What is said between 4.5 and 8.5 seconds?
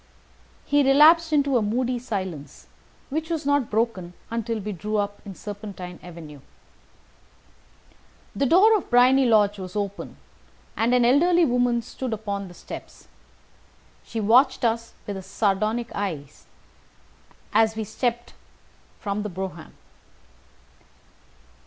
we drew up in Serpentine Avenue. The